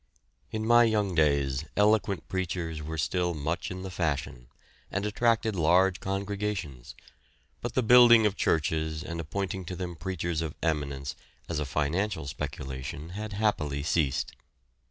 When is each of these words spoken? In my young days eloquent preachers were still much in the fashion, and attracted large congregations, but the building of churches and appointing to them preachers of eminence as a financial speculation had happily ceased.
In 0.49 0.65
my 0.65 0.83
young 0.83 1.13
days 1.13 1.63
eloquent 1.77 2.27
preachers 2.27 2.81
were 2.81 2.97
still 2.97 3.35
much 3.35 3.69
in 3.69 3.83
the 3.83 3.91
fashion, 3.91 4.47
and 4.89 5.05
attracted 5.05 5.55
large 5.55 5.99
congregations, 5.99 6.95
but 7.61 7.75
the 7.75 7.83
building 7.83 8.25
of 8.25 8.35
churches 8.35 9.03
and 9.03 9.19
appointing 9.19 9.63
to 9.65 9.75
them 9.75 9.95
preachers 9.95 10.41
of 10.41 10.55
eminence 10.63 11.15
as 11.47 11.59
a 11.59 11.65
financial 11.65 12.25
speculation 12.25 13.09
had 13.09 13.33
happily 13.33 13.83
ceased. 13.83 14.33